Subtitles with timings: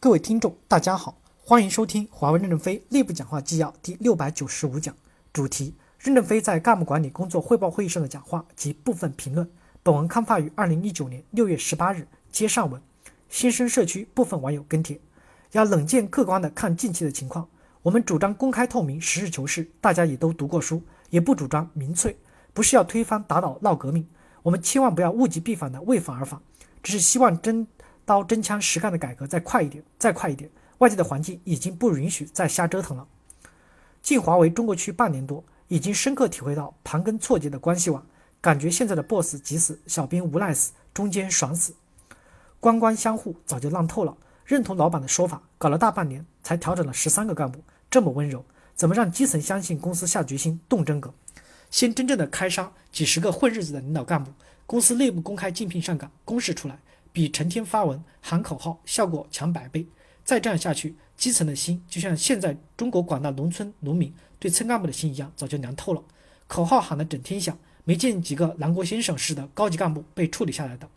[0.00, 4.94] 各位听众，大家好，欢迎收听华为任正非内部讲话纪要第六百九十五讲，
[5.32, 9.50] 主题：任正非在干部管理工作汇报会议上的讲话及部分评论。
[9.82, 12.06] 本文刊发于二零一九年六月十八日。
[12.30, 12.80] 接上文，
[13.28, 15.00] 新生社区部分网友跟帖：
[15.50, 17.48] 要冷静客观的看近期的情况。
[17.82, 20.80] 我们主张公开透明、实事求是，大家也都读过书，
[21.10, 22.16] 也不主张民粹，
[22.54, 24.06] 不是要推翻、打倒、闹革命。
[24.44, 26.40] 我们千万不要物极必反的为反而反，
[26.84, 27.66] 只是希望真
[28.08, 30.50] 刀真枪实干的改革再快一点，再快一点。
[30.78, 33.06] 外界的环境已经不允许再瞎折腾了。
[34.00, 38.06] 进华为中国区半年多，已经深刻体会到盘根错节的关系网，
[38.40, 41.74] 感觉现在的 boss 急死，小兵无奈死，中间爽死。
[42.58, 44.16] 官官相护早就烂透了。
[44.46, 48.42] 认同老板的说法，搞了大半年才调整了十三个干部，这么温柔，
[48.74, 51.12] 怎么让基层相信公司下决心动真格？
[51.70, 54.32] 先真正的开杀几十个混日子的领导干部，
[54.64, 56.78] 公司内部公开竞聘上岗，公示出来，
[57.18, 59.84] 比成天发文喊口号效果强百倍。
[60.24, 66.00] 再这样下去，基层的心就像现在中国广大农村农民对村干部的心一样，早就凉透了。
[66.46, 70.88] 口号喊得整天响，没见几个南国先生似的高级干部被处理下来的。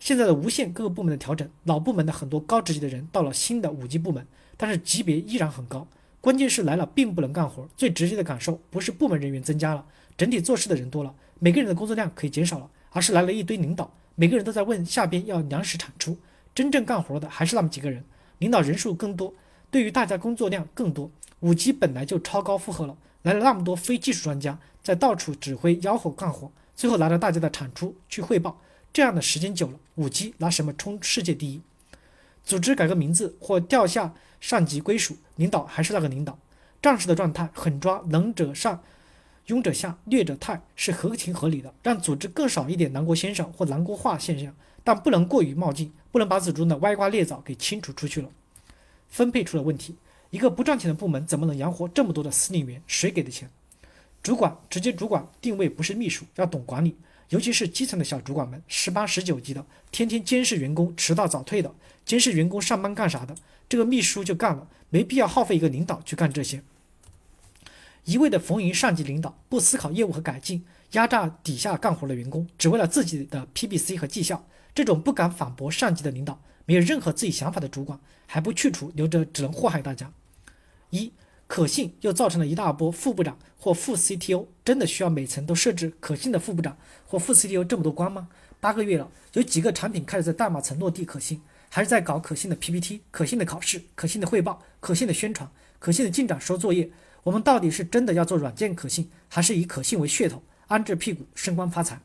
[0.00, 5.86] 现在的无线各个部门的调整，老部门的很多高职级的人到了新的五级部门，但是级别依然很高。
[6.22, 9.84] 关键是来了并不能干活，最直接的感受不是部门人员增加了，
[10.16, 16.18] 整体做事的人多了，每个人的工作量可以减少了，而是来了一堆领导，每个人都在问下边要粮食产出，
[16.54, 18.04] 真正干活的还是那么几个人，
[18.38, 19.32] 领导人数更多，
[19.70, 21.10] 对于大家工作量更多。
[21.40, 28.58] 五级本来就超高负荷了，来了那么多非技术专家在到处指挥吆喝干活，最后拿着大家的产出去汇报，
[28.92, 31.60] 这样的时间久了，五级拿什么冲世界第一？
[32.42, 34.12] 组织改个名字或调下。
[34.38, 36.38] 上级归属领导还是那个领导，
[36.82, 38.80] 战士的状态狠抓能者上，
[39.46, 41.72] 庸者下，劣者汰是合情合理的。
[41.82, 48.28] 让组织更少一点南国先生或南国化现象，但不能过于冒进，不能把组中的歪瓜裂枣给清除出去了。
[49.08, 49.96] 分配出了问题，
[50.30, 52.82] 一个不赚钱的部门怎么能养活这么多的司令员？
[52.88, 53.48] 谁给的钱？
[54.22, 56.96] 主管直接主管定位不是秘书，要懂管理，
[57.28, 61.72] 尤其是基层的小主管们，十八十九级的，天天监视员工迟到早退的，
[62.04, 63.36] 监视员工上班干啥的。
[63.68, 66.60] 这个秘书就干了，没必要耗费一个领导去干这些。
[68.06, 74.46] 一味的逢迎上级领导，不思考业务和改进，压榨底下干活的员工，只为了自己的 PBC 和绩效。
[74.72, 80.12] 这种不敢反驳上级的领导，没有任何自己想法的主管，还不去除，留着只能祸害大家。
[80.90, 81.12] 一
[81.48, 86.78] 可信又造成了一大波副部长或副 CTO，真的需要每层都设置可信的副部长
[87.08, 88.28] 或副 CTO 这么多官吗？
[88.60, 91.40] 八个月了，有几个产品开始在代码层落地可信？
[91.68, 95.50] 还是在搞可信的 PPT、可信的考试、可信的汇报、可信的宣传、
[95.80, 96.88] 可信的进展收作业。
[97.26, 102.00] 我们到底是真的要做软件可信，还是以可信为噱头，安置屁股升官发财？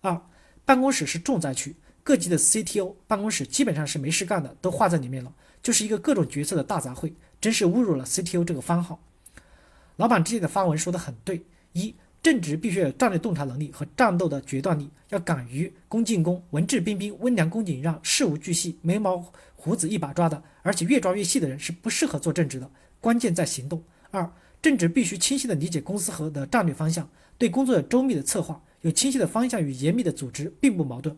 [0.00, 0.22] 二，
[0.64, 9.00] 办公室是重灾区，各级的 CTO 办公室基本上是没事干的，都画在里面了，就是一个各种角色的大杂烩，真是侮辱了 CTO 这个番号。
[9.96, 11.92] 老板之前的发文说的很对，一。
[12.22, 22.70] 正直必须有战略洞察能力和战斗的决断力，要敢于攻进攻，文质彬彬，温良恭俭让，事无巨细，眉毛胡子一把抓的，而且越抓越细的人是不适合做正直的。
[23.00, 23.82] 关键在行动。
[24.10, 24.30] 二，
[24.62, 31.16] 正直必须清晰的理解公司和的战略方向，对工作有周密的策划，有清晰的方向与严密的组织并不矛盾。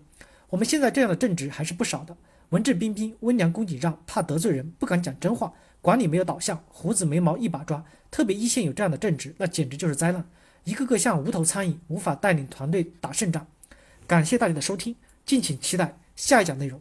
[0.50, 2.16] 我们现在这样的正直还是不少的，
[2.50, 10.24] 文质彬彬，温良恭俭让，怕得罪人，不敢讲真话，管理没有导向，胡子眉毛一把抓，特别一线有这样的正直，那简直就是灾难。
[10.64, 13.46] 一个个像无头苍蝇，无法带领团队打胜仗。
[14.06, 14.94] 感谢大家的收听，
[15.26, 16.80] 敬请期待下一讲内容。